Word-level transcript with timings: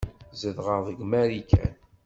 Zedɣeɣ 0.39 0.81
deg 0.87 0.99
Marikan. 1.09 1.73